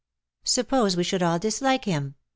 [0.43, 2.15] "Suppose we should all dislike him?''